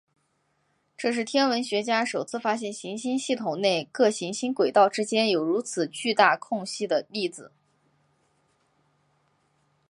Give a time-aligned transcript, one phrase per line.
[0.97, 7.51] 这是天文学家首次发现行星系统内各行星轨道之间有如此巨大空隙的例子。